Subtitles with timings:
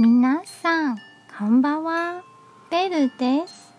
[0.00, 0.96] 皆さん、
[1.36, 2.22] こんばんは。
[2.70, 3.74] ベルです。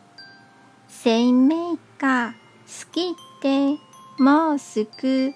[0.89, 2.33] 生命が
[2.67, 3.77] 好きで
[4.21, 5.31] もうすぐ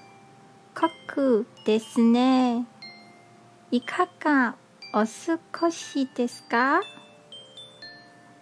[0.74, 2.68] 国ですね。
[3.72, 4.56] いかが
[4.94, 6.82] お過ごしですか？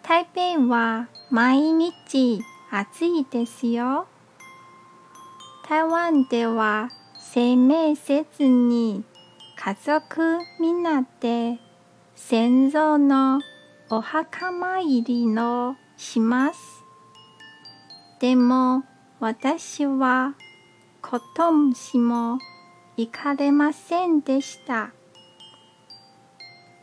[0.02, 4.08] 台北は毎日暑いですよ。
[5.70, 6.90] 台湾では
[7.20, 9.04] 生命せずに
[9.58, 11.60] 家族みんなで
[12.16, 13.42] 先祖の
[13.90, 16.60] お墓参りのします。
[18.20, 18.84] でも
[19.20, 20.36] 私は
[21.02, 22.40] 今年も
[22.98, 24.92] 行かれませんでした。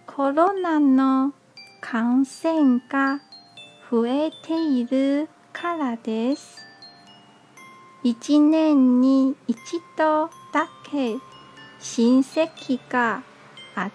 [0.07, 1.33] コロナの
[1.81, 3.21] 感染が
[3.91, 6.59] 増えているからです。
[8.03, 9.59] 一年に一
[9.97, 11.17] 度だけ
[11.81, 13.23] 親戚が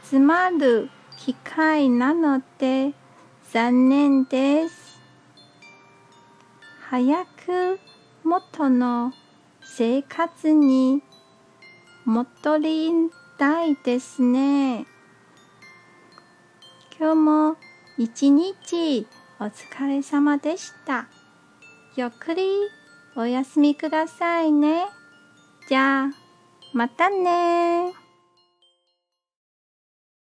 [0.09, 2.93] 集まる機会なので
[3.51, 4.99] 残念です。
[6.89, 7.79] 早く
[8.23, 9.13] 元の
[9.63, 11.01] 生活に
[12.05, 12.91] 戻り
[13.37, 14.85] たいですね。
[16.99, 17.57] 今日も
[17.97, 19.07] 一日
[19.39, 21.07] お疲れ様でした。
[21.95, 22.47] ゆっくり
[23.15, 24.85] お休みくださいね。
[25.67, 26.09] じゃあ、
[26.73, 27.93] またね